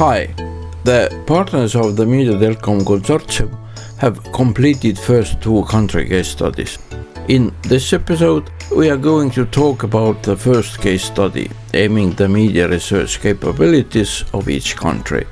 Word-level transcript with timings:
Hi, 0.00 0.34
the 0.84 1.22
partners 1.26 1.76
of 1.76 1.94
the 1.94 2.06
Mediadelcom 2.06 2.80
Consortium 2.84 3.50
have 3.98 4.32
completed 4.32 4.98
first 4.98 5.42
two 5.42 5.62
country 5.64 6.08
case 6.08 6.28
studies. 6.28 6.78
In 7.28 7.54
this 7.64 7.92
episode, 7.92 8.50
we 8.74 8.88
are 8.88 8.96
going 8.96 9.30
to 9.32 9.44
talk 9.44 9.82
about 9.82 10.22
the 10.22 10.38
first 10.38 10.80
case 10.80 11.04
study, 11.04 11.50
aiming 11.74 12.12
the 12.12 12.26
media 12.26 12.66
research 12.66 13.20
capabilities 13.20 14.24
of 14.32 14.48
each 14.48 14.74
country. 14.74 15.26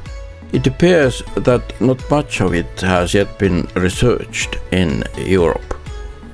It 0.52 0.66
appears 0.66 1.22
that 1.36 1.80
not 1.80 2.10
much 2.10 2.42
of 2.42 2.52
it 2.52 2.78
has 2.82 3.14
yet 3.14 3.38
been 3.38 3.66
researched 3.74 4.58
in 4.70 5.02
Europe. 5.16 5.78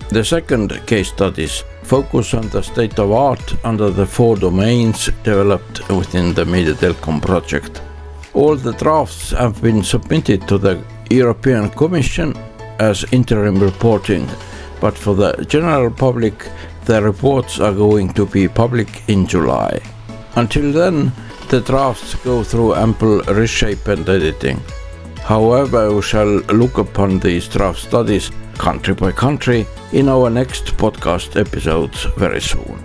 The 0.08 0.24
second 0.24 0.84
case 0.88 1.10
studies 1.10 1.62
focus 1.84 2.34
on 2.34 2.48
the 2.48 2.64
state 2.64 2.98
of 2.98 3.12
art 3.12 3.54
under 3.64 3.90
the 3.90 4.06
four 4.06 4.34
domains 4.34 5.08
developed 5.22 5.88
within 5.88 6.34
the 6.34 6.44
Mediadelcom 6.44 7.22
project. 7.22 7.80
All 8.34 8.56
the 8.56 8.72
drafts 8.72 9.30
have 9.30 9.62
been 9.62 9.84
submitted 9.84 10.48
to 10.48 10.58
the 10.58 10.82
European 11.08 11.70
Commission 11.70 12.36
as 12.80 13.04
interim 13.12 13.60
reporting, 13.60 14.28
but 14.80 14.98
for 14.98 15.14
the 15.14 15.44
general 15.48 15.88
public, 15.90 16.50
the 16.84 17.00
reports 17.00 17.60
are 17.60 17.72
going 17.72 18.12
to 18.14 18.26
be 18.26 18.48
public 18.48 19.08
in 19.08 19.26
July. 19.26 19.80
Until 20.34 20.72
then, 20.72 21.12
the 21.48 21.60
drafts 21.60 22.16
go 22.16 22.42
through 22.42 22.74
ample 22.74 23.22
reshape 23.22 23.86
and 23.86 24.08
editing. 24.08 24.60
However, 25.22 25.94
we 25.94 26.02
shall 26.02 26.40
look 26.60 26.78
upon 26.78 27.20
these 27.20 27.46
draft 27.48 27.78
studies 27.78 28.32
country 28.58 28.94
by 28.94 29.12
country 29.12 29.64
in 29.92 30.08
our 30.08 30.28
next 30.28 30.76
podcast 30.76 31.40
episodes 31.40 32.04
very 32.16 32.40
soon. 32.40 32.82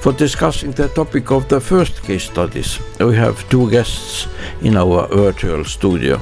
For 0.00 0.12
discussing 0.12 0.72
the 0.72 0.88
topic 0.88 1.30
of 1.30 1.48
the 1.48 1.60
first 1.60 2.02
case 2.02 2.24
studies, 2.24 2.78
we 2.98 3.16
have 3.16 3.46
two 3.50 3.70
guests 3.70 4.28
in 4.62 4.76
our 4.76 5.06
virtual 5.08 5.62
studio. 5.64 6.18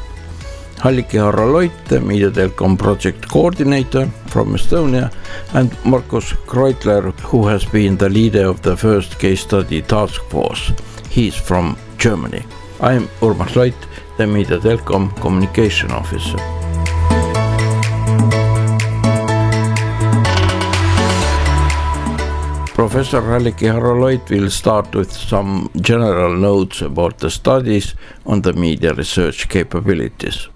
Halliki 0.79 1.19
Harro-Loit, 1.19 1.71
the 1.85 2.01
Mediadelcom 2.01 2.77
project 2.77 3.29
coordinator 3.29 4.07
from 4.27 4.55
Estonia, 4.55 5.13
and 5.55 5.71
Markus 5.85 6.33
Kreutler, 6.47 7.13
who 7.21 7.47
has 7.47 7.65
been 7.65 7.97
the 7.97 8.09
leader 8.09 8.49
of 8.49 8.63
the 8.63 8.77
first 8.77 9.21
case 9.21 9.43
study 9.43 9.81
task 9.83 10.23
force. 10.25 10.73
He's 11.09 11.37
from 11.37 11.77
Germany. 11.99 12.43
I'm 12.81 13.09
Urmas 13.21 13.55
Loit, 13.55 13.87
the 14.17 14.25
Mediadelcom 14.25 15.21
communication 15.21 15.93
officer. 15.93 16.58
Professor 22.79 23.21
Halliki 23.23 23.67
Harro-Loit 23.67 24.31
will 24.31 24.49
start 24.51 24.95
with 24.95 25.13
some 25.13 25.69
general 25.81 26.37
notes 26.37 26.81
about 26.81 27.19
the 27.19 27.29
studies 27.29 27.97
on 28.25 28.43
the 28.43 28.53
media 28.53 28.95
research 28.95 29.49
capabilities 29.49 30.49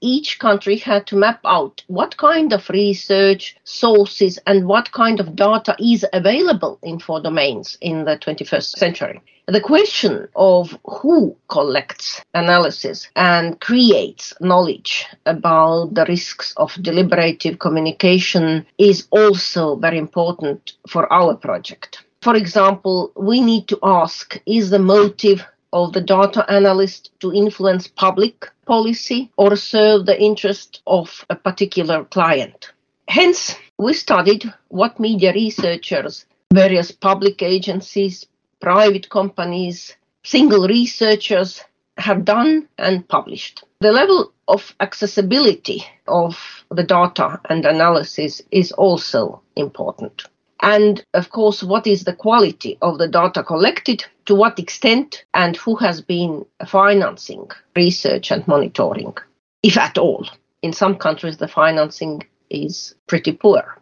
each 0.00 0.38
country 0.38 0.76
had 0.76 1.06
to 1.06 1.16
map 1.16 1.40
out 1.44 1.82
what 1.86 2.16
kind 2.16 2.52
of 2.52 2.68
research 2.68 3.56
sources 3.64 4.38
and 4.46 4.66
what 4.66 4.92
kind 4.92 5.20
of 5.20 5.36
data 5.36 5.76
is 5.78 6.04
available 6.12 6.78
in 6.82 6.98
four 6.98 7.20
domains 7.20 7.78
in 7.80 8.04
the 8.04 8.16
21st 8.18 8.78
century. 8.78 9.20
The 9.46 9.60
question 9.60 10.28
of 10.34 10.76
who 10.84 11.36
collects 11.48 12.20
analysis 12.34 13.08
and 13.14 13.60
creates 13.60 14.34
knowledge 14.40 15.06
about 15.24 15.94
the 15.94 16.04
risks 16.06 16.52
of 16.56 16.74
deliberative 16.82 17.60
communication 17.60 18.66
is 18.76 19.06
also 19.10 19.76
very 19.76 19.98
important 19.98 20.72
for 20.88 21.10
our 21.12 21.36
project. 21.36 22.02
For 22.22 22.34
example, 22.34 23.12
we 23.14 23.40
need 23.40 23.68
to 23.68 23.78
ask 23.84 24.40
is 24.46 24.70
the 24.70 24.80
motive 24.80 25.44
of 25.76 25.92
the 25.92 26.00
data 26.00 26.42
analyst 26.50 27.10
to 27.20 27.34
influence 27.34 27.86
public 27.86 28.50
policy 28.64 29.30
or 29.36 29.54
serve 29.56 30.06
the 30.06 30.18
interest 30.18 30.80
of 30.86 31.24
a 31.28 31.36
particular 31.36 32.04
client. 32.04 32.72
Hence, 33.08 33.54
we 33.76 33.92
studied 33.92 34.44
what 34.68 34.98
media 34.98 35.32
researchers, 35.34 36.24
various 36.50 36.90
public 36.92 37.42
agencies, 37.42 38.26
private 38.60 39.10
companies, 39.10 39.94
single 40.24 40.66
researchers 40.66 41.62
have 41.98 42.24
done 42.24 42.66
and 42.78 43.06
published. 43.08 43.62
The 43.80 43.92
level 43.92 44.32
of 44.48 44.74
accessibility 44.80 45.84
of 46.08 46.38
the 46.70 46.84
data 46.84 47.38
and 47.50 47.66
analysis 47.66 48.40
is 48.50 48.72
also 48.72 49.42
important. 49.56 50.24
And 50.62 51.04
of 51.12 51.28
course, 51.30 51.62
what 51.62 51.86
is 51.86 52.04
the 52.04 52.14
quality 52.14 52.78
of 52.80 52.96
the 52.96 53.08
data 53.08 53.42
collected, 53.42 54.06
to 54.26 54.34
what 54.34 54.58
extent, 54.58 55.24
and 55.34 55.56
who 55.56 55.76
has 55.76 56.00
been 56.00 56.44
financing 56.66 57.48
research 57.74 58.30
and 58.30 58.46
monitoring, 58.46 59.14
if 59.62 59.76
at 59.78 59.98
all. 59.98 60.28
In 60.62 60.72
some 60.72 60.96
countries, 60.96 61.36
the 61.36 61.48
financing 61.48 62.22
is 62.50 62.94
pretty 63.06 63.32
poor. 63.32 63.80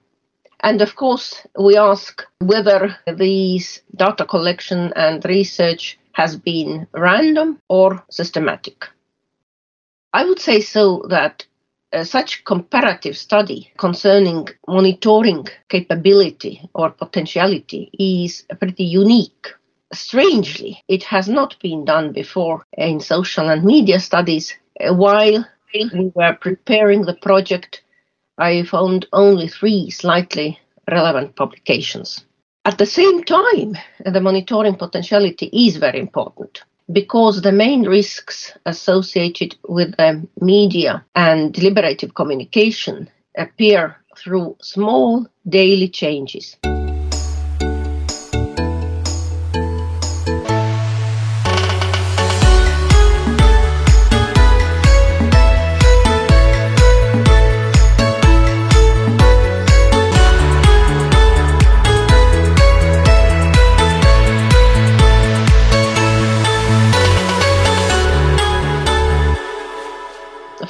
And 0.60 0.81
of 0.81 0.97
course, 0.97 1.47
we 1.59 1.77
ask 1.77 2.22
whether 2.38 2.97
these 3.16 3.82
data 3.94 4.25
collection 4.25 4.93
and 4.97 5.25
research 5.25 5.99
has 6.12 6.37
been 6.37 6.87
random 6.94 7.61
or 7.69 8.03
systematic. 8.11 8.87
I 10.12 10.25
would 10.25 10.38
say 10.38 10.61
so 10.61 11.05
that 11.11 11.44
uh, 11.93 12.05
such 12.05 12.44
comparative 12.44 13.16
study 13.16 13.72
concerning 13.78 14.49
monitoring 14.66 15.47
capability 15.69 16.69
or 16.75 16.91
potentiality 16.91 17.91
is 17.99 18.44
pretty 18.59 18.84
unique. 18.84 19.49
Strangely, 19.92 20.82
it 20.88 21.02
has 21.04 21.28
not 21.28 21.56
been 21.60 21.84
done 21.84 22.12
before 22.12 22.64
in 22.76 23.00
social 23.00 23.48
and 23.48 23.64
media 23.64 24.00
studies. 24.00 24.54
While 24.80 25.46
we 25.72 26.12
were 26.14 26.36
preparing 26.40 27.02
the 27.02 27.14
project, 27.14 27.82
I 28.38 28.64
found 28.64 29.06
only 29.12 29.48
three 29.48 29.90
slightly 29.90 30.58
relevant 30.90 31.36
publications. 31.36 32.24
At 32.64 32.78
the 32.78 32.86
same 32.86 33.22
time, 33.24 33.76
the 34.04 34.20
monitoring 34.20 34.76
potentiality 34.76 35.50
is 35.52 35.76
very 35.76 36.00
important 36.00 36.62
because 36.92 37.42
the 37.42 37.52
main 37.52 37.82
risks 37.82 38.52
associated 38.66 39.56
with 39.68 39.96
the 39.96 40.26
media 40.40 41.04
and 41.14 41.52
deliberative 41.52 42.14
communication 42.14 43.08
appear 43.36 43.96
through 44.16 44.56
small 44.60 45.26
daily 45.48 45.88
changes. 45.88 46.56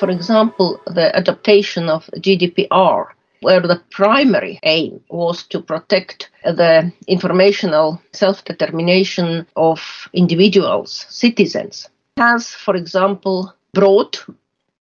For 0.05 0.11
example, 0.11 0.79
the 0.87 1.17
adaptation 1.17 1.89
of 1.89 2.11
GDPR, 2.19 3.07
where 3.41 3.61
the 3.61 3.83
primary 3.91 4.61
aim 4.63 5.01
was 5.09 5.45
to 5.45 5.63
protect 5.63 6.29
the 6.45 6.93
informational 7.07 8.03
self 8.13 8.45
determination 8.45 9.47
of 9.57 9.81
individuals, 10.13 11.07
citizens, 11.09 11.89
has, 12.19 12.51
for 12.51 12.77
example, 12.77 13.55
brought 13.73 14.23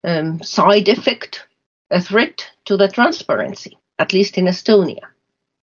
um, 0.03 0.41
side 0.41 0.87
effect, 0.87 1.45
a 1.91 2.01
threat 2.01 2.43
to 2.65 2.75
the 2.75 2.87
transparency, 2.87 3.77
at 3.99 4.13
least 4.13 4.39
in 4.39 4.45
Estonia. 4.45 5.05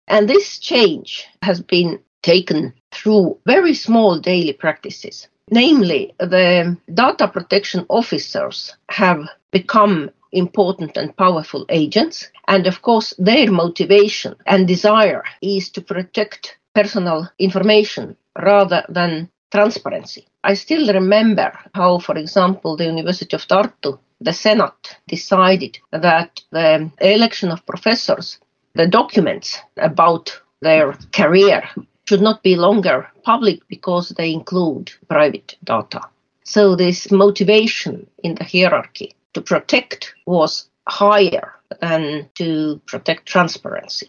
And 0.09 0.27
this 0.27 0.59
change 0.59 1.27
has 1.43 1.61
been 1.61 2.01
taken 2.23 2.73
through 2.93 3.37
very 3.45 3.75
small 3.75 4.19
daily 4.19 4.55
practices. 4.55 5.29
Namely, 5.51 6.15
the 6.19 6.77
data 6.93 7.29
protection 7.29 7.85
officers 7.89 8.75
have 8.89 9.29
become 9.51 10.11
important 10.33 10.97
and 10.97 11.17
powerful 11.17 11.65
agents. 11.69 12.31
And 12.49 12.67
of 12.67 12.83
course, 12.83 13.15
their 13.19 13.51
motivation 13.51 14.35
and 14.47 14.67
desire 14.67 15.23
is 15.43 15.71
to 15.71 15.81
protect 15.81 16.59
personal 16.75 17.29
information 17.39 18.17
rather 18.41 18.85
than 18.89 19.31
transparency. 19.53 20.27
I 20.43 20.55
still 20.55 20.93
remember 20.93 21.53
how, 21.75 21.99
for 21.99 22.17
example, 22.19 22.77
the 22.77 22.87
University 22.87 23.37
of 23.37 23.47
Tartu, 23.47 23.99
the 24.21 24.33
Senate 24.33 24.97
decided 25.07 25.79
that 25.93 26.41
the 26.51 26.91
election 27.01 27.51
of 27.51 27.65
professors, 27.67 28.39
the 28.75 28.87
documents 28.87 29.59
about 29.77 30.41
their 30.61 30.95
career 31.13 31.63
should 32.07 32.21
not 32.21 32.43
be 32.43 32.57
longer 32.57 33.09
public 33.23 33.67
because 33.69 34.11
they 34.11 34.33
include 34.33 34.93
private 35.09 35.57
data. 35.65 36.03
So 36.45 36.77
this 36.77 37.11
motivation 37.11 38.07
in 38.23 38.35
the 38.35 38.45
hierarchy 38.45 39.15
to 39.33 39.41
protect 39.41 40.15
was 40.27 40.69
higher 40.87 41.55
than 41.81 42.29
to 42.35 42.81
protect 42.87 43.27
transparency. 43.27 44.09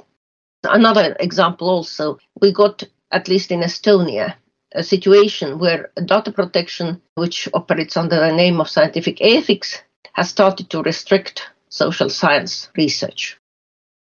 Another 0.64 1.16
example 1.20 1.70
also, 1.70 2.20
we 2.42 2.52
got, 2.52 2.84
at 3.12 3.28
least 3.28 3.52
in 3.52 3.62
Estonia, 3.62 4.36
a 4.74 4.84
situation 4.84 5.60
where 5.60 5.92
data 6.06 6.32
protection, 6.32 7.02
which 7.16 7.48
operates 7.54 7.96
under 7.96 8.20
the 8.20 8.34
name 8.34 8.60
of 8.60 8.70
scientific 8.70 9.22
ethics, 9.22 9.82
has 10.14 10.30
started 10.30 10.70
to 10.70 10.82
restrict 10.82 11.50
social 11.70 12.10
science 12.10 12.70
research. 12.76 13.38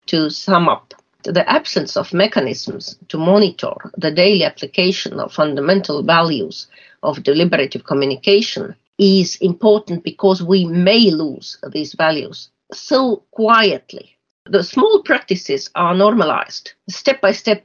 To 0.06 0.30
sum 0.30 0.68
up, 0.68 0.94
the 1.24 1.48
absence 1.48 1.96
of 1.96 2.12
mechanisms 2.12 2.96
to 3.08 3.18
monitor 3.18 3.74
the 3.96 4.10
daily 4.10 4.44
application 4.44 5.20
of 5.20 5.32
fundamental 5.32 6.02
values 6.02 6.66
of 7.02 7.22
deliberative 7.22 7.84
communication 7.84 8.74
is 8.98 9.36
important 9.36 10.04
because 10.04 10.42
we 10.42 10.64
may 10.64 11.10
lose 11.10 11.58
these 11.72 11.94
values 11.94 12.50
so 12.72 13.22
quietly. 13.30 14.16
The 14.46 14.62
small 14.62 15.02
practices 15.02 15.70
are 15.74 15.94
normalized 15.94 16.72
step 16.88 17.20
by 17.20 17.32
step, 17.32 17.64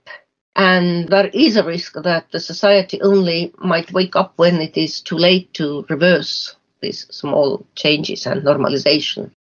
and 0.55 1.07
there 1.09 1.27
is 1.27 1.55
a 1.55 1.63
risk 1.63 1.93
that 2.03 2.31
the 2.31 2.39
society 2.39 3.01
only 3.01 3.53
might 3.59 3.93
wake 3.93 4.15
up 4.15 4.33
when 4.37 4.61
it 4.61 4.77
is 4.77 5.01
too 5.01 5.17
late 5.17 5.53
to 5.55 5.85
reverse 5.89 6.55
these 6.81 7.07
small 7.09 7.65
changes 7.75 8.25
and 8.27 8.43
normalization. 8.43 9.31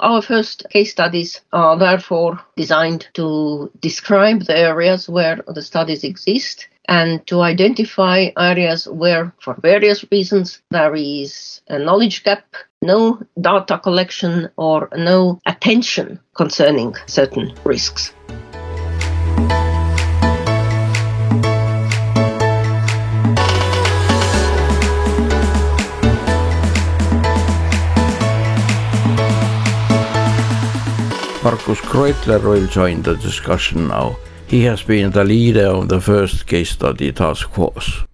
Our 0.00 0.22
first 0.22 0.64
case 0.70 0.92
studies 0.92 1.40
are 1.52 1.76
therefore 1.76 2.40
designed 2.56 3.08
to 3.14 3.70
describe 3.80 4.44
the 4.44 4.56
areas 4.56 5.08
where 5.08 5.40
the 5.48 5.62
studies 5.62 6.04
exist 6.04 6.68
and 6.88 7.26
to 7.26 7.40
identify 7.42 8.28
areas 8.38 8.86
where, 8.86 9.34
for 9.40 9.54
various 9.54 10.04
reasons, 10.12 10.62
there 10.70 10.94
is 10.94 11.60
a 11.68 11.80
knowledge 11.80 12.22
gap, 12.22 12.44
no 12.80 13.20
data 13.40 13.78
collection, 13.78 14.48
or 14.56 14.88
no 14.96 15.40
attention 15.46 16.20
concerning 16.34 16.94
certain 17.06 17.52
risks. 17.64 18.14
Markus 31.68 31.84
Kreutler 31.90 32.42
will 32.42 32.66
join 32.66 33.02
the 33.02 33.14
discussion 33.16 33.88
now. 33.88 34.16
He 34.46 34.62
has 34.62 34.82
been 34.82 35.10
the 35.10 35.22
leader 35.22 35.66
of 35.66 35.90
the 35.90 36.00
first 36.00 36.46
case 36.46 36.70
study 36.70 37.12
task 37.12 37.50
force. 37.50 38.06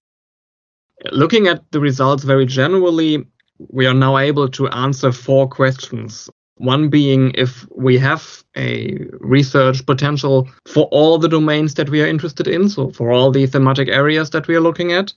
Looking 1.13 1.47
at 1.47 1.63
the 1.71 1.79
results 1.79 2.25
very 2.25 2.47
generally, 2.47 3.25
we 3.69 3.87
are 3.87 3.95
now 3.95 4.19
able 4.19 4.49
to 4.49 4.67
answer 4.71 5.13
four 5.13 5.47
questions. 5.49 6.29
One 6.57 6.89
being 6.89 7.31
if 7.37 7.65
we 7.71 7.97
have 7.99 8.43
a 8.57 8.99
research 9.21 9.87
potential 9.87 10.49
for 10.67 10.87
all 10.87 11.19
the 11.19 11.29
domains 11.29 11.75
that 11.75 11.91
we 11.91 12.03
are 12.03 12.09
interested 12.09 12.49
in, 12.49 12.69
so 12.69 12.91
for 12.91 13.13
all 13.13 13.31
the 13.31 13.47
thematic 13.47 13.89
areas 13.89 14.31
that 14.31 14.49
we 14.49 14.57
are 14.57 14.67
looking 14.69 14.91
at. 14.91 15.13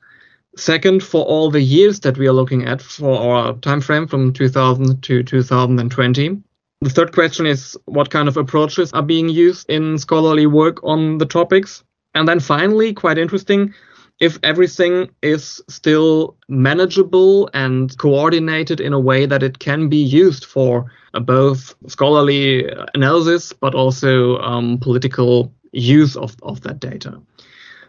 Second, 0.55 1.01
for 1.01 1.25
all 1.25 1.49
the 1.49 1.61
years 1.61 2.01
that 2.01 2.19
we 2.19 2.27
are 2.27 2.33
looking 2.33 2.67
at 2.67 2.83
for 2.83 3.17
our 3.17 3.53
time 3.61 3.81
frame 3.81 4.05
from 4.05 4.31
2000 4.31 5.01
to 5.01 5.23
2020. 5.23 6.43
The 6.81 6.91
third 6.91 7.11
question 7.11 7.47
is 7.47 7.75
what 7.85 8.11
kind 8.11 8.27
of 8.27 8.37
approaches 8.37 8.93
are 8.93 9.01
being 9.01 9.29
used 9.29 9.67
in 9.69 9.97
scholarly 9.97 10.45
work 10.45 10.83
on 10.83 11.17
the 11.17 11.25
topics? 11.25 11.83
And 12.13 12.27
then 12.27 12.39
finally, 12.39 12.93
quite 12.93 13.17
interesting, 13.17 13.73
if 14.19 14.37
everything 14.43 15.09
is 15.21 15.61
still 15.67 16.35
manageable 16.49 17.49
and 17.53 17.95
coordinated 17.97 18.79
in 18.79 18.93
a 18.93 18.99
way 18.99 19.25
that 19.25 19.43
it 19.43 19.59
can 19.59 19.89
be 19.89 19.97
used 19.97 20.45
for 20.45 20.91
uh, 21.13 21.19
both 21.19 21.75
scholarly 21.87 22.67
analysis 22.93 23.53
but 23.53 23.75
also 23.75 24.37
um, 24.39 24.77
political 24.79 25.51
use 25.71 26.15
of, 26.15 26.35
of 26.43 26.61
that 26.61 26.79
data. 26.79 27.21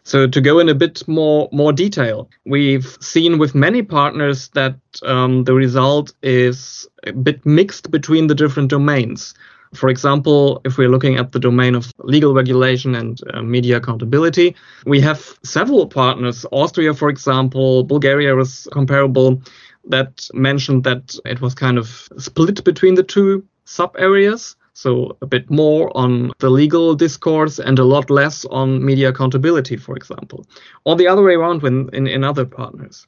So 0.09 0.27
to 0.27 0.41
go 0.41 0.59
in 0.59 0.71
a 0.71 0.75
bit 0.75 1.07
more 1.07 1.51
more 1.53 1.71
detail, 1.71 2.31
we've 2.47 2.97
seen 2.99 3.37
with 3.37 3.55
many 3.55 3.83
partners 3.83 4.49
that 4.55 4.77
um, 5.03 5.45
the 5.45 5.53
result 5.53 6.15
is 6.23 6.89
a 7.07 7.13
bit 7.13 7.45
mixed 7.45 7.91
between 7.91 8.27
the 8.27 8.35
different 8.35 8.71
domains. 8.71 9.35
For 9.75 9.91
example, 9.91 10.63
if 10.65 10.79
we're 10.79 10.89
looking 10.89 11.19
at 11.19 11.33
the 11.33 11.39
domain 11.39 11.75
of 11.75 11.93
legal 11.99 12.33
regulation 12.33 12.95
and 12.95 13.21
uh, 13.35 13.43
media 13.43 13.77
accountability, 13.77 14.57
we 14.87 14.99
have 15.03 15.39
several 15.45 15.87
partners. 15.87 16.47
Austria, 16.53 16.95
for 16.95 17.11
example, 17.11 17.85
Bulgaria 17.85 18.35
was 18.35 18.67
comparable, 18.73 19.43
that 19.91 20.27
mentioned 20.33 20.85
that 20.85 21.17
it 21.27 21.43
was 21.43 21.55
kind 21.55 21.77
of 21.77 22.09
split 22.17 22.65
between 22.65 22.95
the 22.95 23.03
two 23.03 23.45
sub 23.67 23.95
areas. 23.99 24.57
So 24.79 25.17
a 25.23 25.27
bit 25.27 25.51
more 25.51 25.91
on 25.97 26.31
the 26.39 26.51
legal 26.51 26.95
discourse 26.95 27.59
and 27.59 27.81
a 27.81 27.85
lot 27.85 28.11
less 28.11 28.45
on 28.45 28.85
media 28.85 29.09
accountability, 29.09 29.77
for 29.77 29.97
example, 29.97 30.47
or 30.85 30.95
the 30.95 31.09
other 31.09 31.25
way 31.25 31.35
around 31.35 31.63
when 31.63 31.91
in, 31.93 32.07
in 32.07 32.23
other 32.23 32.45
partners. 32.45 33.05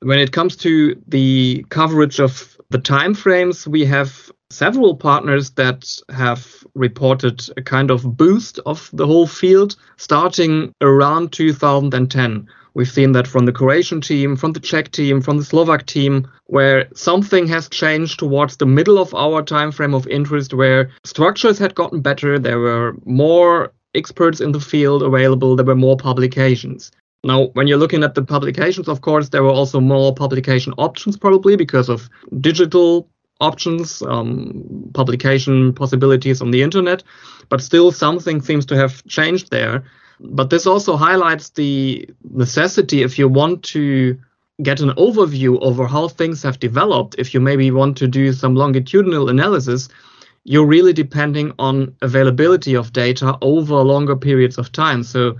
When 0.00 0.18
it 0.18 0.32
comes 0.32 0.56
to 0.56 0.96
the 1.06 1.66
coverage 1.68 2.18
of 2.18 2.56
the 2.70 2.78
time 2.78 3.12
frames, 3.12 3.68
we 3.68 3.84
have 3.84 4.32
several 4.48 4.96
partners 4.96 5.50
that 5.50 5.84
have 6.08 6.64
reported 6.74 7.46
a 7.58 7.62
kind 7.62 7.90
of 7.90 8.16
boost 8.16 8.58
of 8.64 8.88
the 8.94 9.06
whole 9.06 9.26
field 9.26 9.76
starting 9.98 10.72
around 10.80 11.30
2010 11.32 12.48
We've 12.74 12.90
seen 12.90 13.12
that 13.12 13.28
from 13.28 13.46
the 13.46 13.52
Croatian 13.52 14.00
team, 14.00 14.34
from 14.36 14.52
the 14.52 14.60
Czech 14.60 14.90
team, 14.90 15.20
from 15.20 15.38
the 15.38 15.44
Slovak 15.44 15.86
team, 15.86 16.26
where 16.46 16.88
something 16.94 17.46
has 17.46 17.68
changed 17.68 18.18
towards 18.18 18.56
the 18.56 18.66
middle 18.66 18.98
of 18.98 19.14
our 19.14 19.42
time 19.42 19.70
frame 19.70 19.94
of 19.94 20.08
interest, 20.08 20.52
where 20.52 20.90
structures 21.04 21.58
had 21.58 21.76
gotten 21.76 22.00
better, 22.00 22.38
there 22.38 22.58
were 22.58 22.96
more 23.04 23.72
experts 23.94 24.40
in 24.40 24.50
the 24.50 24.60
field 24.60 25.04
available, 25.04 25.54
there 25.54 25.64
were 25.64 25.76
more 25.76 25.96
publications. 25.96 26.90
Now, 27.22 27.44
when 27.54 27.68
you're 27.68 27.78
looking 27.78 28.02
at 28.02 28.16
the 28.16 28.22
publications, 28.22 28.88
of 28.88 29.00
course, 29.00 29.28
there 29.28 29.44
were 29.44 29.50
also 29.50 29.80
more 29.80 30.12
publication 30.12 30.74
options, 30.76 31.16
probably 31.16 31.56
because 31.56 31.88
of 31.88 32.10
digital 32.40 33.08
options, 33.40 34.02
um, 34.02 34.90
publication 34.94 35.72
possibilities 35.72 36.42
on 36.42 36.50
the 36.50 36.62
internet, 36.62 37.02
but 37.48 37.62
still 37.62 37.92
something 37.92 38.42
seems 38.42 38.66
to 38.66 38.76
have 38.76 39.04
changed 39.06 39.50
there. 39.50 39.84
But 40.20 40.50
this 40.50 40.66
also 40.66 40.96
highlights 40.96 41.50
the 41.50 42.08
necessity 42.30 43.02
if 43.02 43.18
you 43.18 43.28
want 43.28 43.62
to 43.64 44.18
get 44.62 44.80
an 44.80 44.90
overview 44.90 45.58
over 45.60 45.86
how 45.86 46.08
things 46.08 46.42
have 46.42 46.60
developed, 46.60 47.16
if 47.18 47.34
you 47.34 47.40
maybe 47.40 47.70
want 47.70 47.96
to 47.98 48.06
do 48.06 48.32
some 48.32 48.54
longitudinal 48.54 49.28
analysis, 49.28 49.88
you're 50.44 50.66
really 50.66 50.92
depending 50.92 51.52
on 51.58 51.94
availability 52.02 52.74
of 52.74 52.92
data 52.92 53.36
over 53.40 53.74
longer 53.82 54.14
periods 54.14 54.58
of 54.58 54.70
time. 54.70 55.02
So 55.02 55.36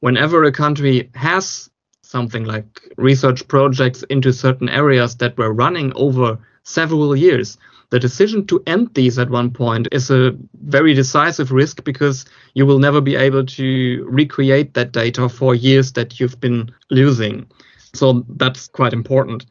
whenever 0.00 0.44
a 0.44 0.52
country 0.52 1.10
has 1.14 1.68
something 2.02 2.44
like 2.44 2.80
research 2.96 3.46
projects 3.48 4.02
into 4.04 4.32
certain 4.32 4.68
areas 4.68 5.16
that 5.16 5.36
were 5.36 5.52
running 5.52 5.92
over 5.96 6.38
several 6.62 7.16
years, 7.16 7.58
the 7.94 8.00
decision 8.00 8.44
to 8.44 8.60
end 8.66 8.92
these 8.94 9.20
at 9.20 9.30
one 9.30 9.52
point 9.52 9.86
is 9.92 10.10
a 10.10 10.36
very 10.64 10.94
decisive 10.94 11.52
risk 11.52 11.84
because 11.84 12.24
you 12.54 12.66
will 12.66 12.80
never 12.80 13.00
be 13.00 13.14
able 13.14 13.46
to 13.46 14.04
recreate 14.10 14.74
that 14.74 14.90
data 14.90 15.28
for 15.28 15.54
years 15.54 15.92
that 15.92 16.18
you've 16.18 16.40
been 16.40 16.68
losing. 16.90 17.46
So 17.92 18.24
that's 18.30 18.66
quite 18.66 18.92
important. 18.92 19.46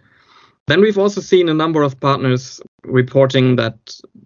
Then 0.67 0.81
we've 0.81 0.97
also 0.97 1.21
seen 1.21 1.47
a 1.47 1.53
number 1.53 1.83
of 1.83 1.97
partners 2.01 2.59
reporting 2.83 3.55
that 3.55 3.77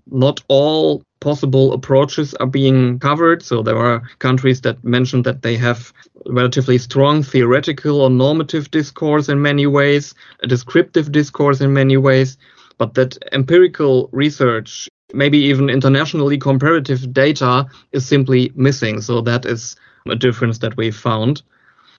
not 0.08 0.42
all 0.48 1.04
possible 1.20 1.72
approaches 1.74 2.34
are 2.40 2.48
being 2.48 2.98
covered. 2.98 3.44
So 3.44 3.62
there 3.62 3.78
are 3.78 4.02
countries 4.18 4.62
that 4.62 4.84
mentioned 4.84 5.26
that 5.26 5.44
they 5.44 5.58
have 5.58 5.94
relatively 6.26 6.80
strong 6.80 7.22
theoretical 7.22 8.02
or 8.02 8.10
normative 8.10 8.72
discourse 8.72 9.30
in 9.30 9.44
many 9.44 9.68
ways, 9.68 10.16
a 10.42 10.48
descriptive 10.48 11.12
discourse 11.12 11.62
in 11.62 11.72
many 11.72 11.98
ways 11.98 12.36
but 12.77 12.93
that 12.96 13.17
empirical 13.31 14.10
research, 14.12 14.89
maybe 15.13 15.38
even 15.38 15.69
internationally 15.69 16.38
comparative 16.38 17.13
data, 17.13 17.65
is 17.91 18.05
simply 18.05 18.51
missing. 18.55 19.01
So 19.01 19.22
that 19.22 19.46
is 19.46 19.75
a 20.10 20.15
difference 20.15 20.60
that 20.60 20.77
we 20.77 20.91
found. 20.91 21.41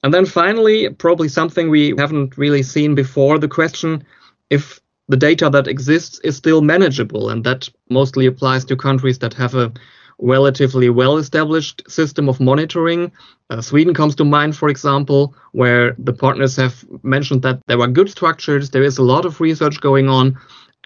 And 0.02 0.14
then 0.14 0.26
finally, 0.26 0.88
probably 0.90 1.28
something 1.28 1.70
we 1.70 1.94
haven't 1.98 2.38
really 2.38 2.62
seen 2.62 2.94
before 2.94 3.38
the 3.38 3.48
question 3.48 4.04
if 4.50 4.80
the 5.08 5.16
data 5.16 5.50
that 5.50 5.66
exists 5.66 6.20
is 6.20 6.36
still 6.36 6.60
manageable. 6.60 7.30
And 7.30 7.42
that 7.44 7.68
mostly 7.90 8.26
applies 8.26 8.64
to 8.66 8.76
countries 8.76 9.18
that 9.18 9.34
have 9.34 9.54
a 9.54 9.72
relatively 10.20 10.90
well 10.90 11.16
established 11.16 11.82
system 11.88 12.28
of 12.28 12.40
monitoring. 12.40 13.12
Uh, 13.50 13.60
Sweden 13.60 13.94
comes 13.94 14.14
to 14.16 14.24
mind, 14.24 14.56
for 14.56 14.68
example, 14.68 15.34
where 15.52 15.94
the 15.98 16.12
partners 16.12 16.56
have 16.56 16.84
mentioned 17.02 17.42
that 17.42 17.60
there 17.66 17.80
are 17.80 17.86
good 17.86 18.10
structures, 18.10 18.70
there 18.70 18.82
is 18.82 18.98
a 18.98 19.02
lot 19.02 19.24
of 19.24 19.40
research 19.40 19.80
going 19.80 20.08
on, 20.08 20.36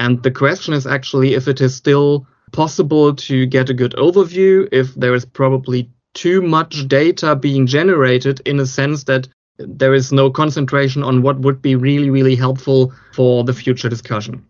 and 0.02 0.20
the 0.24 0.32
question 0.32 0.74
is 0.74 0.84
actually 0.84 1.34
if 1.34 1.46
it 1.46 1.60
is 1.60 1.76
still 1.76 2.26
possible 2.50 3.14
to 3.14 3.46
get 3.46 3.70
a 3.70 3.74
good 3.74 3.92
overview, 3.92 4.68
if 4.72 4.92
there 4.96 5.14
is 5.14 5.24
probably 5.24 5.88
too 6.14 6.42
much 6.42 6.88
data 6.88 7.36
being 7.36 7.68
generated 7.68 8.40
in 8.44 8.58
a 8.58 8.66
sense 8.66 9.04
that 9.04 9.28
there 9.58 9.94
is 9.94 10.10
no 10.10 10.28
concentration 10.28 11.04
on 11.04 11.22
what 11.22 11.38
would 11.38 11.62
be 11.62 11.76
really, 11.76 12.10
really 12.10 12.34
helpful 12.34 12.92
for 13.14 13.44
the 13.44 13.52
future 13.52 13.88
discussion. 13.88 14.44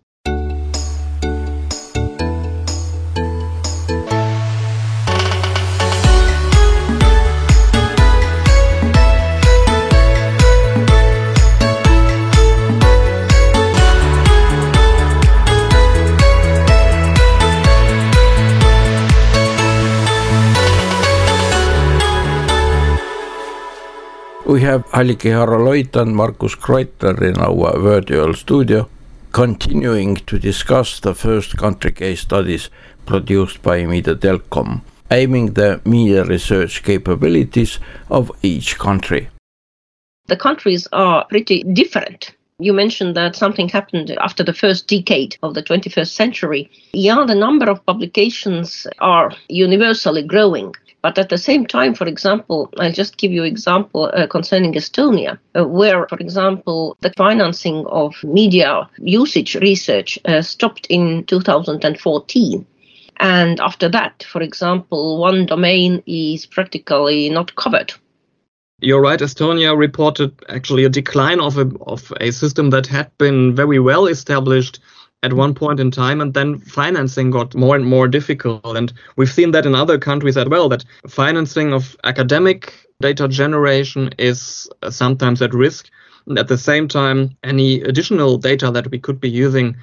We 24.53 24.61
have 24.61 24.87
Halliki 24.89 25.31
Harro-Loit 25.33 25.97
and 25.97 26.15
Markus 26.15 26.55
Kreutler 26.55 27.23
in 27.23 27.39
our 27.39 27.81
virtual 27.81 28.35
studio, 28.35 28.87
continuing 29.33 30.17
to 30.27 30.39
discuss 30.39 31.01
the 31.01 31.15
first 31.15 31.57
country 31.57 31.91
case 31.91 32.21
studies 32.21 32.69
produced 33.07 33.63
by 33.63 33.85
Mediadelcom, 33.85 34.83
aiming 35.11 35.55
the 35.55 35.81
media 35.87 36.25
research 36.25 36.83
capabilities 36.83 37.79
of 38.11 38.31
each 38.43 38.79
country. 38.79 39.31
The 40.27 40.37
countries 40.37 40.87
are 40.93 41.25
pretty 41.31 41.63
different. 41.63 42.33
You 42.59 42.75
mentioned 42.75 43.17
that 43.17 43.35
something 43.35 43.71
happened 43.71 44.11
after 44.21 44.45
the 44.45 44.53
first 44.53 44.87
decade 44.87 45.35
of 45.43 45.55
the 45.55 45.63
21st 45.63 46.13
century. 46.13 46.71
Yeah, 46.93 47.25
the 47.27 47.35
number 47.35 47.71
of 47.71 47.87
publications 47.87 48.87
are 48.99 49.33
universally 49.49 50.23
growing. 50.23 50.75
But 51.03 51.19
at 51.19 51.29
the 51.29 51.39
same 51.39 51.67
time, 51.67 51.95
for 51.95 52.07
example, 52.07 52.73
I'll 52.79 52.93
just 52.93 53.17
give 53.17 53.33
you 53.33 53.43
an 53.43 53.49
example 53.49 54.11
uh, 54.15 54.29
concerning 54.29 54.75
Estonia, 54.75 55.39
uh, 55.57 55.67
where, 55.67 56.07
for 56.07 56.19
example, 56.19 56.97
the 57.01 57.13
financing 57.17 57.85
of 57.87 58.15
media 58.23 58.89
usage 58.99 59.57
research 59.57 60.19
uh, 60.25 60.43
stopped 60.43 60.87
in 60.89 61.25
2014. 61.25 62.67
And 63.19 63.61
after 63.61 63.89
that, 63.89 64.23
for 64.23 64.43
example, 64.43 65.19
one 65.19 65.47
domain 65.47 66.03
is 66.07 66.47
practically 66.47 67.29
not 67.31 67.55
covered. 67.57 67.93
You're 68.81 69.01
right. 69.01 69.21
Estonia 69.21 69.77
reported 69.77 70.33
actually 70.49 70.85
a 70.85 70.89
decline 70.89 71.41
of 71.41 71.59
a, 71.59 71.71
of 71.87 72.13
a 72.21 72.33
system 72.33 72.71
that 72.71 72.87
had 72.87 73.17
been 73.19 73.55
very 73.55 73.79
well 73.79 74.07
established 74.07 74.81
at 75.23 75.33
one 75.33 75.55
point 75.55 75.79
in 75.79 75.91
time 75.91 76.21
and 76.21 76.35
then 76.35 76.59
financing 76.59 77.31
got 77.31 77.55
more 77.55 77.77
and 77.77 77.87
more 77.87 78.09
difficult. 78.09 78.77
And 78.77 78.93
we've 79.17 79.33
seen 79.33 79.53
that 79.53 79.67
in 79.67 79.75
other 79.75 79.99
countries 79.99 80.37
as 80.37 80.49
well 80.49 80.69
that 80.69 80.85
financing 81.09 81.73
of 81.73 81.97
academic 82.05 82.89
data 83.01 83.29
generation 83.29 84.11
is 84.19 84.69
sometimes 84.91 85.41
at 85.41 85.55
risk. 85.55 85.89
And 86.27 86.39
at 86.39 86.49
the 86.49 86.59
same 86.59 86.89
time 86.89 87.37
any 87.45 87.83
additional 87.83 88.37
data 88.37 88.71
that 88.71 88.91
we 88.91 88.99
could 88.99 89.21
be 89.21 89.31
using 89.31 89.77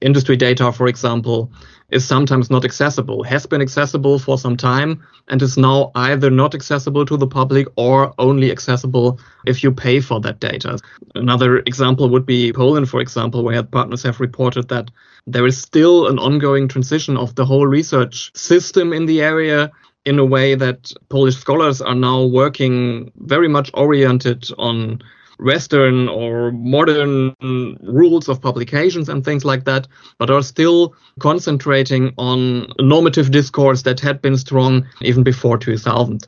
industry 0.00 0.36
data 0.36 0.72
for 0.72 0.86
example 0.88 1.50
is 1.90 2.04
sometimes 2.04 2.50
not 2.50 2.64
accessible 2.64 3.22
has 3.22 3.46
been 3.46 3.62
accessible 3.62 4.18
for 4.18 4.38
some 4.38 4.56
time 4.56 5.02
and 5.28 5.42
is 5.42 5.56
now 5.56 5.90
either 5.94 6.30
not 6.30 6.54
accessible 6.54 7.06
to 7.06 7.16
the 7.16 7.26
public 7.26 7.66
or 7.76 8.12
only 8.18 8.50
accessible 8.50 9.18
if 9.46 9.62
you 9.62 9.72
pay 9.72 10.00
for 10.00 10.20
that 10.20 10.40
data. 10.40 10.78
Another 11.14 11.58
example 11.60 12.08
would 12.08 12.26
be 12.26 12.52
poland 12.52 12.88
for 12.88 13.00
example 13.00 13.42
where 13.44 13.62
partners 13.62 14.02
have 14.02 14.20
reported 14.20 14.68
that 14.68 14.90
there 15.26 15.46
is 15.46 15.60
still 15.60 16.06
an 16.08 16.18
ongoing 16.18 16.68
transition 16.68 17.16
of 17.16 17.34
the 17.34 17.44
whole 17.44 17.66
research 17.66 18.30
system 18.36 18.92
in 18.92 19.06
the 19.06 19.22
area 19.22 19.70
in 20.06 20.18
a 20.20 20.24
way 20.24 20.54
that 20.54 20.92
Polish 21.08 21.36
scholars 21.36 21.82
are 21.82 21.94
now 21.94 22.24
working 22.24 23.10
very 23.16 23.48
much 23.48 23.70
oriented 23.74 24.48
on 24.56 25.02
Western 25.38 26.08
or 26.08 26.50
modern 26.52 27.34
rules 27.82 28.28
of 28.28 28.40
publications 28.40 29.08
and 29.08 29.24
things 29.24 29.44
like 29.44 29.64
that, 29.64 29.86
but 30.18 30.30
are 30.30 30.42
still 30.42 30.94
concentrating 31.20 32.14
on 32.18 32.72
normative 32.80 33.30
discourse 33.30 33.82
that 33.82 34.00
had 34.00 34.22
been 34.22 34.36
strong 34.36 34.86
even 35.02 35.22
before 35.22 35.58
2000. 35.58 36.26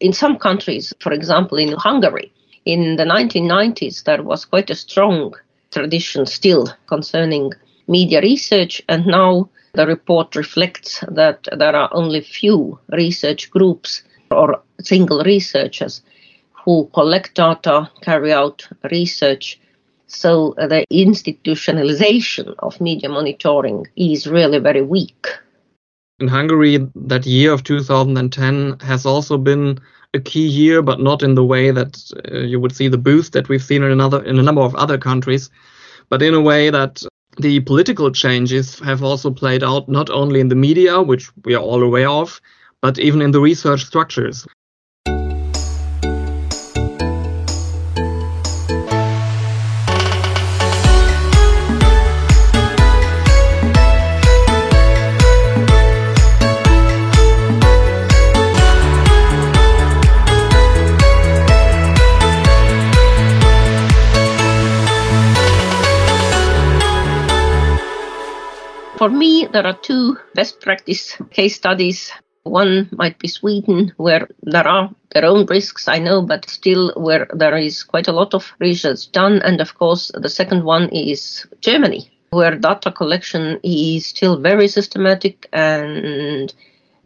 In 0.00 0.12
some 0.12 0.38
countries, 0.38 0.94
for 1.00 1.12
example, 1.12 1.58
in 1.58 1.72
Hungary, 1.72 2.32
in 2.64 2.96
the 2.96 3.04
1990s, 3.04 4.04
there 4.04 4.22
was 4.22 4.44
quite 4.44 4.70
a 4.70 4.74
strong 4.74 5.34
tradition 5.70 6.26
still 6.26 6.68
concerning 6.86 7.52
media 7.88 8.20
research, 8.20 8.82
and 8.88 9.06
now 9.06 9.48
the 9.74 9.86
report 9.86 10.36
reflects 10.36 11.04
that 11.08 11.46
there 11.56 11.76
are 11.76 11.90
only 11.92 12.20
few 12.20 12.78
research 12.92 13.50
groups 13.50 14.02
or 14.30 14.62
single 14.80 15.22
researchers 15.22 16.02
who 16.64 16.90
collect 16.92 17.34
data, 17.34 17.90
carry 18.02 18.32
out 18.32 18.66
research. 18.90 19.60
So 20.06 20.54
uh, 20.58 20.66
the 20.66 20.84
institutionalization 20.92 22.54
of 22.58 22.80
media 22.80 23.08
monitoring 23.08 23.86
is 23.96 24.26
really 24.26 24.58
very 24.58 24.82
weak. 24.82 25.26
In 26.18 26.28
Hungary, 26.28 26.86
that 26.94 27.24
year 27.26 27.52
of 27.52 27.64
2010 27.64 28.80
has 28.80 29.06
also 29.06 29.38
been 29.38 29.78
a 30.12 30.20
key 30.20 30.46
year, 30.46 30.82
but 30.82 31.00
not 31.00 31.22
in 31.22 31.34
the 31.34 31.44
way 31.44 31.70
that 31.70 32.02
uh, 32.30 32.38
you 32.38 32.60
would 32.60 32.74
see 32.74 32.88
the 32.88 32.98
boost 32.98 33.32
that 33.32 33.48
we've 33.48 33.62
seen 33.62 33.82
in 33.82 33.90
another 33.90 34.22
in 34.24 34.38
a 34.38 34.42
number 34.42 34.62
of 34.62 34.74
other 34.74 34.98
countries, 34.98 35.50
but 36.08 36.20
in 36.20 36.34
a 36.34 36.40
way 36.40 36.68
that 36.70 37.02
the 37.38 37.60
political 37.60 38.10
changes 38.10 38.78
have 38.80 39.02
also 39.02 39.30
played 39.30 39.62
out 39.62 39.88
not 39.88 40.10
only 40.10 40.40
in 40.40 40.48
the 40.48 40.56
media, 40.56 41.00
which 41.00 41.30
we 41.44 41.54
are 41.54 41.62
all 41.62 41.82
aware 41.82 42.08
of, 42.08 42.40
but 42.82 42.98
even 42.98 43.22
in 43.22 43.30
the 43.30 43.40
research 43.40 43.84
structures. 43.84 44.46
For 69.00 69.08
me, 69.08 69.46
there 69.50 69.66
are 69.66 69.78
two 69.78 70.18
best 70.34 70.60
practice 70.60 71.16
case 71.30 71.56
studies. 71.56 72.12
One 72.42 72.90
might 72.92 73.18
be 73.18 73.28
Sweden, 73.28 73.94
where 73.96 74.28
there 74.42 74.68
are 74.68 74.90
their 75.14 75.24
own 75.24 75.46
risks, 75.46 75.88
I 75.88 76.00
know, 76.00 76.20
but 76.20 76.50
still 76.50 76.92
where 76.94 77.26
there 77.32 77.56
is 77.56 77.82
quite 77.82 78.08
a 78.08 78.12
lot 78.12 78.34
of 78.34 78.52
research 78.58 79.10
done. 79.10 79.40
And 79.40 79.62
of 79.62 79.78
course, 79.78 80.12
the 80.12 80.28
second 80.28 80.64
one 80.64 80.90
is 80.90 81.46
Germany, 81.62 82.10
where 82.28 82.56
data 82.56 82.92
collection 82.92 83.58
is 83.62 84.04
still 84.04 84.36
very 84.38 84.68
systematic 84.68 85.48
and 85.50 86.52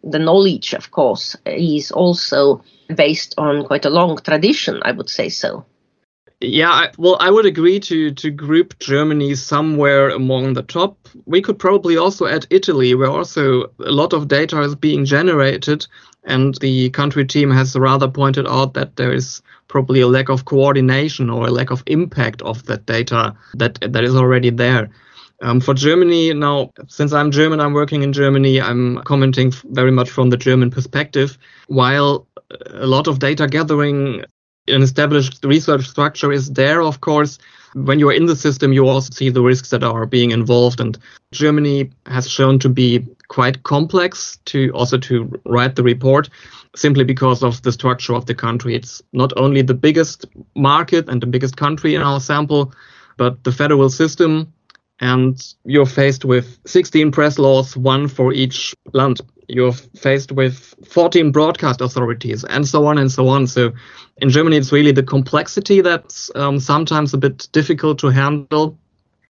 the 0.03 0.19
knowledge, 0.19 0.73
of 0.73 0.91
course, 0.91 1.37
is 1.45 1.93
also 1.93 2.61
based 2.93 3.35
on 3.37 3.63
quite 3.63 3.85
a 3.85 3.89
long 3.89 4.17
tradition, 4.17 4.81
I 4.83 4.91
would 4.91 5.09
say 5.09 5.29
so. 5.29 5.63
Yeah, 6.41 6.91
well, 6.97 7.17
I 7.19 7.31
would 7.31 7.45
agree 7.45 7.79
to 7.81 8.11
to 8.11 8.29
group 8.29 8.77
Germany 8.79 9.35
somewhere 9.35 10.09
among 10.09 10.53
the 10.53 10.63
top. 10.63 10.97
We 11.25 11.41
could 11.41 11.57
probably 11.57 11.97
also 11.97 12.25
add 12.27 12.45
Italy, 12.49 12.93
where 12.93 13.09
also 13.09 13.71
a 13.79 13.91
lot 13.91 14.13
of 14.13 14.27
data 14.27 14.61
is 14.61 14.75
being 14.75 15.05
generated, 15.05 15.87
and 16.25 16.55
the 16.59 16.89
country 16.89 17.25
team 17.25 17.51
has 17.51 17.75
rather 17.75 18.09
pointed 18.09 18.47
out 18.47 18.73
that 18.73 18.97
there 18.97 19.13
is 19.13 19.41
probably 19.69 20.01
a 20.01 20.07
lack 20.07 20.29
of 20.29 20.45
coordination 20.45 21.29
or 21.29 21.47
a 21.47 21.51
lack 21.51 21.71
of 21.71 21.83
impact 21.87 22.41
of 22.41 22.65
that 22.65 22.85
data 22.85 23.33
that 23.53 23.79
that 23.81 24.03
is 24.03 24.15
already 24.15 24.49
there. 24.49 24.89
Um, 25.41 25.59
for 25.61 25.73
Germany 25.73 26.33
now, 26.33 26.71
since 26.87 27.13
I'm 27.13 27.31
German, 27.31 27.59
I'm 27.59 27.73
working 27.73 28.03
in 28.03 28.13
Germany. 28.13 28.61
I'm 28.61 29.01
commenting 29.03 29.51
very 29.71 29.91
much 29.91 30.09
from 30.09 30.29
the 30.29 30.37
German 30.37 30.69
perspective. 30.69 31.37
While 31.67 32.27
a 32.67 32.85
lot 32.85 33.07
of 33.07 33.19
data 33.19 33.47
gathering 33.47 34.23
an 34.67 34.81
established 34.81 35.43
research 35.43 35.87
structure 35.87 36.31
is 36.31 36.51
there, 36.51 36.81
of 36.81 37.01
course. 37.01 37.37
When 37.73 37.99
you're 37.99 38.13
in 38.13 38.25
the 38.25 38.35
system, 38.35 38.73
you 38.73 38.87
also 38.87 39.11
see 39.13 39.29
the 39.29 39.41
risks 39.41 39.69
that 39.69 39.83
are 39.83 40.05
being 40.05 40.31
involved. 40.31 40.79
And 40.79 40.97
Germany 41.33 41.91
has 42.05 42.29
shown 42.29 42.57
to 42.59 42.69
be 42.69 43.05
quite 43.27 43.63
complex 43.63 44.39
to 44.45 44.71
also 44.71 44.97
to 44.99 45.41
write 45.45 45.75
the 45.75 45.83
report 45.83 46.29
simply 46.75 47.03
because 47.03 47.43
of 47.43 47.61
the 47.63 47.71
structure 47.71 48.13
of 48.13 48.25
the 48.25 48.35
country. 48.35 48.75
It's 48.75 49.01
not 49.13 49.33
only 49.37 49.61
the 49.61 49.73
biggest 49.73 50.25
market 50.55 51.09
and 51.09 51.21
the 51.21 51.27
biggest 51.27 51.57
country 51.57 51.95
in 51.95 52.01
our 52.01 52.19
sample, 52.19 52.73
but 53.17 53.43
the 53.43 53.51
federal 53.51 53.89
system. 53.89 54.51
And 55.01 55.41
you're 55.65 55.85
faced 55.85 56.23
with 56.23 56.57
16 56.65 57.11
press 57.11 57.37
laws, 57.37 57.75
one 57.75 58.07
for 58.07 58.31
each 58.31 58.73
land 58.93 59.19
you're 59.47 59.71
faced 59.71 60.31
with 60.31 60.73
14 60.87 61.31
broadcast 61.31 61.81
authorities 61.81 62.43
and 62.45 62.67
so 62.67 62.85
on 62.85 62.97
and 62.97 63.11
so 63.11 63.27
on. 63.27 63.47
So 63.47 63.71
in 64.17 64.29
Germany, 64.29 64.57
it's 64.57 64.71
really 64.71 64.91
the 64.91 65.03
complexity 65.03 65.81
that's 65.81 66.31
um, 66.35 66.59
sometimes 66.59 67.13
a 67.13 67.17
bit 67.17 67.47
difficult 67.51 67.99
to 67.99 68.07
handle. 68.07 68.77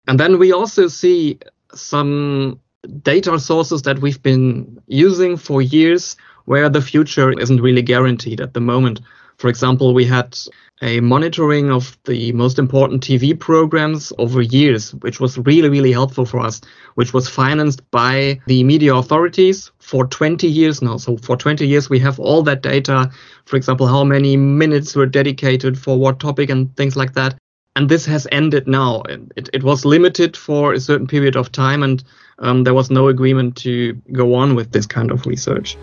And 0.08 0.20
then 0.20 0.40
we 0.40 0.52
also 0.52 0.88
see 0.88 1.40
some 1.74 2.60
data 3.02 3.40
sources 3.40 3.82
that 3.84 4.00
we've 4.00 4.22
been 4.22 4.82
using 4.88 5.38
for 5.38 5.62
years 5.62 6.16
where 6.46 6.70
the 6.70 6.82
future 6.82 7.38
isn't 7.40 7.62
really 7.62 7.82
guaranteed 7.82 8.42
at 8.42 8.54
the 8.54 8.62
moment. 8.62 9.02
For 9.40 9.48
example, 9.48 9.94
we 9.94 10.04
had 10.04 10.38
a 10.82 11.00
monitoring 11.00 11.72
of 11.72 11.98
the 12.04 12.34
most 12.34 12.60
important 12.60 13.02
TV 13.02 13.38
programs 13.40 14.12
over 14.18 14.42
years, 14.42 14.94
which 14.96 15.22
was 15.22 15.38
really, 15.38 15.70
really 15.70 15.94
helpful 15.94 16.26
for 16.26 16.42
us, 16.42 16.60
which 16.96 17.14
was 17.14 17.30
financed 17.30 17.90
by 17.90 18.42
the 18.48 18.66
media 18.66 18.94
authorities 18.94 19.72
for 19.80 20.06
20 20.06 20.46
years 20.46 20.82
now. 20.82 20.98
So 20.98 21.16
for 21.16 21.38
20 21.38 21.66
years, 21.66 21.90
we 21.90 22.00
have 22.00 22.20
all 22.20 22.44
that 22.44 22.62
data. 22.62 23.12
For 23.46 23.56
example, 23.56 23.88
how 23.88 24.04
many 24.04 24.36
minutes 24.36 24.94
were 24.94 25.06
dedicated 25.06 25.80
for 25.80 25.98
what 25.98 26.20
topic 26.20 26.50
and 26.50 26.76
things 26.76 26.98
like 26.98 27.14
that. 27.14 27.36
And 27.78 27.88
this 27.88 28.06
has 28.08 28.28
ended 28.34 28.68
now. 28.68 29.04
It, 29.38 29.50
it 29.54 29.64
was 29.64 29.86
limited 29.86 30.36
for 30.36 30.74
a 30.74 30.82
certain 30.82 31.08
period 31.08 31.38
of 31.38 31.50
time, 31.54 31.82
and 31.82 32.04
um, 32.40 32.66
there 32.66 32.74
was 32.74 32.92
no 32.92 33.08
agreement 33.08 33.56
to 33.58 33.94
go 34.12 34.34
on 34.34 34.56
with 34.56 34.74
this 34.74 34.86
kind 34.86 35.12
of 35.12 35.26
research. 35.26 35.78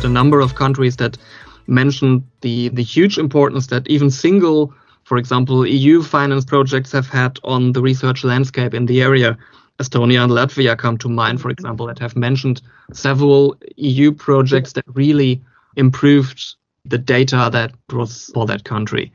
Had 0.00 0.08
a 0.08 0.12
number 0.14 0.40
of 0.40 0.54
countries 0.54 0.96
that 0.96 1.18
mentioned 1.66 2.22
the, 2.40 2.70
the 2.70 2.82
huge 2.82 3.18
importance 3.18 3.66
that 3.66 3.86
even 3.86 4.10
single, 4.10 4.72
for 5.04 5.18
example, 5.18 5.66
EU 5.66 6.02
finance 6.02 6.46
projects 6.46 6.90
have 6.92 7.06
had 7.06 7.38
on 7.44 7.72
the 7.72 7.82
research 7.82 8.24
landscape 8.24 8.72
in 8.72 8.86
the 8.86 9.02
area. 9.02 9.36
Estonia 9.78 10.24
and 10.24 10.32
Latvia 10.32 10.74
come 10.78 10.96
to 10.96 11.10
mind, 11.10 11.42
for 11.42 11.50
example, 11.50 11.86
that 11.86 11.98
have 11.98 12.16
mentioned 12.16 12.62
several 12.94 13.54
EU 13.76 14.10
projects 14.10 14.72
that 14.72 14.86
really 14.94 15.42
improved 15.76 16.56
the 16.86 16.96
data 16.96 17.50
that 17.52 17.74
was 17.92 18.30
for 18.32 18.46
that 18.46 18.64
country. 18.64 19.12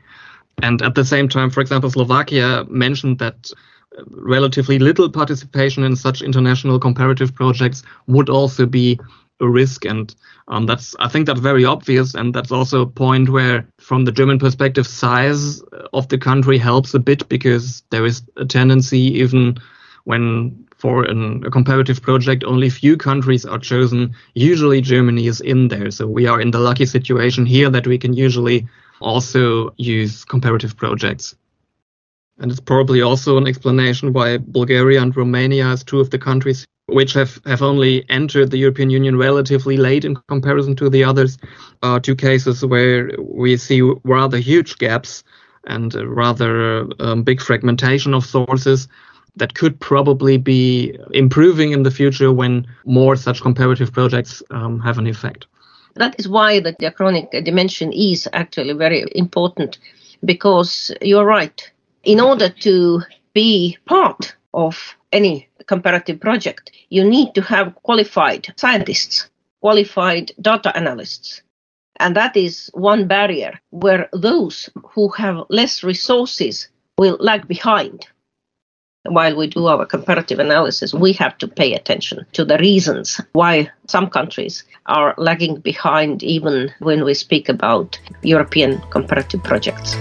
And 0.62 0.82
at 0.82 0.94
the 0.94 1.04
same 1.04 1.28
time, 1.28 1.50
for 1.50 1.62
example, 1.62 1.90
Slovakia 1.90 2.64
mentioned 2.68 3.18
that 3.18 3.50
uh, 3.98 4.04
relatively 4.06 4.78
little 4.78 5.10
participation 5.10 5.82
in 5.82 5.96
such 5.96 6.22
international 6.22 6.78
comparative 6.78 7.34
projects 7.34 7.82
would 8.06 8.28
also 8.28 8.66
be 8.66 9.00
a 9.40 9.48
risk 9.48 9.84
and 9.84 10.14
um, 10.48 10.66
that's 10.66 10.96
i 10.98 11.08
think 11.08 11.26
that's 11.26 11.40
very 11.40 11.64
obvious 11.64 12.14
and 12.14 12.32
that's 12.34 12.52
also 12.52 12.82
a 12.82 12.86
point 12.86 13.28
where 13.28 13.66
from 13.78 14.04
the 14.04 14.12
german 14.12 14.38
perspective 14.38 14.86
size 14.86 15.60
of 15.92 16.08
the 16.08 16.18
country 16.18 16.56
helps 16.56 16.94
a 16.94 16.98
bit 16.98 17.28
because 17.28 17.82
there 17.90 18.06
is 18.06 18.22
a 18.36 18.44
tendency 18.44 19.00
even 19.00 19.58
when 20.04 20.66
for 20.78 21.04
an, 21.04 21.44
a 21.44 21.50
comparative 21.50 22.00
project 22.02 22.44
only 22.44 22.70
few 22.70 22.96
countries 22.96 23.44
are 23.44 23.58
chosen 23.58 24.14
usually 24.34 24.80
germany 24.80 25.26
is 25.26 25.40
in 25.40 25.68
there. 25.68 25.90
So 25.90 26.06
we 26.06 26.26
are 26.26 26.40
in 26.40 26.50
the 26.50 26.60
lucky 26.60 26.86
situation 26.86 27.46
here 27.46 27.70
that 27.70 27.86
we 27.86 27.98
can 27.98 28.12
usually 28.12 28.68
also 29.00 29.74
use 29.76 30.24
comparative 30.24 30.76
projects. 30.76 31.34
And 32.38 32.50
it's 32.50 32.60
probably 32.60 33.00
also 33.02 33.38
an 33.38 33.46
explanation 33.46 34.12
why 34.12 34.36
Bulgaria 34.36 35.00
and 35.00 35.16
Romania, 35.16 35.66
as 35.68 35.82
two 35.82 36.00
of 36.00 36.10
the 36.10 36.18
countries 36.18 36.66
which 36.86 37.12
have, 37.14 37.40
have 37.46 37.62
only 37.62 38.08
entered 38.08 38.50
the 38.50 38.58
European 38.58 38.90
Union 38.90 39.16
relatively 39.16 39.76
late 39.76 40.04
in 40.04 40.16
comparison 40.28 40.76
to 40.76 40.88
the 40.88 41.02
others, 41.02 41.36
are 41.82 42.00
two 42.00 42.14
cases 42.14 42.64
where 42.64 43.10
we 43.18 43.56
see 43.56 43.82
rather 44.04 44.38
huge 44.38 44.78
gaps 44.78 45.24
and 45.66 45.94
rather 45.94 46.86
um, 47.00 47.22
big 47.22 47.40
fragmentation 47.40 48.14
of 48.14 48.24
sources 48.24 48.86
that 49.34 49.54
could 49.54 49.78
probably 49.80 50.38
be 50.38 50.96
improving 51.12 51.72
in 51.72 51.82
the 51.82 51.90
future 51.90 52.32
when 52.32 52.66
more 52.84 53.16
such 53.16 53.42
comparative 53.42 53.92
projects 53.92 54.42
um, 54.50 54.78
have 54.80 54.96
an 54.98 55.06
effect. 55.06 55.46
That 55.94 56.14
is 56.18 56.28
why 56.28 56.60
the 56.60 56.72
diachronic 56.74 57.44
dimension 57.44 57.92
is 57.92 58.28
actually 58.32 58.74
very 58.74 59.04
important 59.14 59.78
because 60.24 60.92
you're 61.02 61.24
right 61.24 61.70
in 62.04 62.20
order 62.20 62.48
to 62.48 63.02
be 63.34 63.76
part 63.86 64.34
of 64.54 64.96
any 65.12 65.48
comparative 65.66 66.20
project, 66.20 66.72
you 66.90 67.04
need 67.04 67.34
to 67.34 67.42
have 67.42 67.74
qualified 67.82 68.52
scientists, 68.56 69.28
qualified 69.60 70.32
data 70.40 70.76
analysts. 70.76 71.42
And 71.98 72.14
that 72.14 72.36
is 72.36 72.70
one 72.74 73.06
barrier 73.06 73.58
where 73.70 74.08
those 74.12 74.68
who 74.94 75.08
have 75.10 75.44
less 75.48 75.82
resources 75.82 76.68
will 76.98 77.16
lag 77.20 77.48
behind. 77.48 78.06
While 79.04 79.36
we 79.36 79.46
do 79.46 79.66
our 79.66 79.86
comparative 79.86 80.40
analysis, 80.40 80.92
we 80.92 81.12
have 81.14 81.38
to 81.38 81.48
pay 81.48 81.74
attention 81.74 82.26
to 82.32 82.44
the 82.44 82.58
reasons 82.58 83.20
why 83.32 83.70
some 83.86 84.10
countries 84.10 84.64
are 84.86 85.14
lagging 85.16 85.60
behind, 85.60 86.22
even 86.22 86.72
when 86.80 87.04
we 87.04 87.14
speak 87.14 87.48
about 87.48 87.98
European 88.22 88.80
comparative 88.90 89.42
projects. 89.44 89.96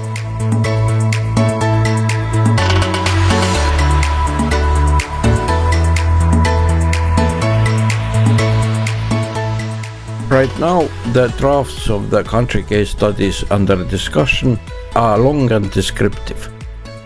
Right 10.36 10.60
now, 10.60 10.82
the 11.14 11.34
drafts 11.38 11.90
of 11.90 12.10
the 12.10 12.22
country 12.22 12.62
case 12.62 12.90
studies 12.90 13.50
under 13.52 13.86
discussion 13.86 14.60
are 14.94 15.18
long 15.18 15.50
and 15.54 15.72
descriptive, 15.72 16.52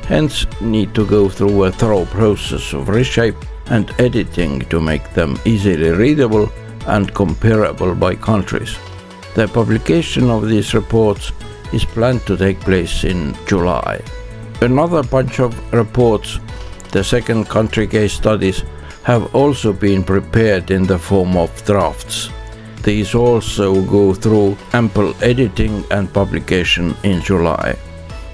hence 0.07 0.47
need 0.61 0.95
to 0.95 1.05
go 1.05 1.29
through 1.29 1.65
a 1.65 1.71
thorough 1.71 2.05
process 2.05 2.73
of 2.73 2.89
reshape 2.89 3.35
and 3.67 3.93
editing 3.99 4.61
to 4.71 4.81
make 4.81 5.13
them 5.13 5.37
easily 5.45 5.91
readable 5.91 6.49
and 6.87 7.13
comparable 7.13 7.93
by 7.93 8.15
countries. 8.15 8.75
The 9.35 9.47
publication 9.47 10.31
of 10.31 10.49
these 10.49 10.73
reports 10.73 11.31
is 11.71 11.85
planned 11.85 12.25
to 12.25 12.35
take 12.35 12.59
place 12.61 13.03
in 13.03 13.37
July. 13.45 14.01
Another 14.61 15.03
bunch 15.03 15.39
of 15.39 15.53
reports, 15.71 16.39
the 16.91 17.03
second 17.03 17.47
country 17.47 17.85
case 17.85 18.13
studies, 18.13 18.63
have 19.03 19.35
also 19.35 19.71
been 19.71 20.03
prepared 20.03 20.71
in 20.71 20.87
the 20.87 20.97
form 20.97 21.37
of 21.37 21.63
drafts. 21.63 22.31
These 22.83 23.13
also 23.13 23.81
go 23.85 24.13
through 24.13 24.57
ample 24.73 25.13
editing 25.21 25.83
and 25.91 26.11
publication 26.13 26.95
in 27.03 27.21
July. 27.21 27.77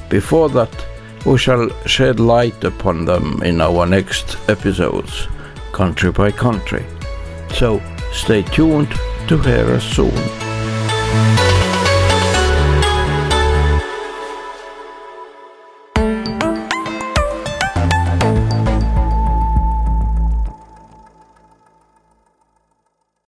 Before 0.09 0.49
that, 0.49 0.85
we 1.25 1.37
shall 1.37 1.69
shed 1.85 2.19
light 2.19 2.63
upon 2.63 3.05
them 3.05 3.41
in 3.43 3.59
our 3.59 3.85
next 3.85 4.37
episodes, 4.47 5.27
country 5.71 6.11
by 6.11 6.31
country. 6.31 6.85
So 7.55 7.81
stay 8.13 8.43
tuned 8.43 8.91
to 9.27 9.37
hear 9.39 9.65
us 9.71 9.83
soon. 9.83 11.44